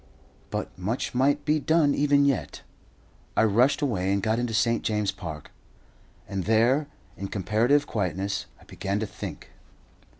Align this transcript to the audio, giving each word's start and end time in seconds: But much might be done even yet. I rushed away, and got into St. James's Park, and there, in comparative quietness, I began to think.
But 0.49 0.75
much 0.79 1.13
might 1.13 1.45
be 1.45 1.59
done 1.59 1.93
even 1.93 2.25
yet. 2.25 2.63
I 3.37 3.43
rushed 3.43 3.83
away, 3.83 4.11
and 4.11 4.19
got 4.23 4.39
into 4.39 4.51
St. 4.51 4.81
James's 4.81 5.11
Park, 5.13 5.51
and 6.27 6.45
there, 6.45 6.87
in 7.17 7.27
comparative 7.27 7.85
quietness, 7.85 8.47
I 8.59 8.63
began 8.63 8.99
to 9.01 9.05
think. 9.05 9.49